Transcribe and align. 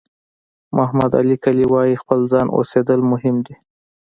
محمد 0.77 1.11
علي 1.19 1.35
کلي 1.43 1.65
وایي 1.73 1.95
خپل 2.01 2.19
ځان 2.31 2.47
اوسېدل 2.57 2.99
مهم 3.11 3.35
دي. 3.45 3.55